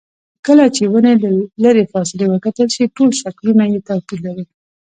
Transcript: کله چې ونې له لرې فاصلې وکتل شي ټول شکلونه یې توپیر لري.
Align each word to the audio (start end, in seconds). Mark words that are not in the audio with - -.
کله 0.45 0.65
چې 0.75 0.83
ونې 0.91 1.13
له 1.23 1.29
لرې 1.63 1.83
فاصلې 1.93 2.25
وکتل 2.29 2.67
شي 2.75 2.83
ټول 2.95 3.09
شکلونه 3.21 3.63
یې 3.71 3.79
توپیر 3.87 4.19
لري. 4.27 4.45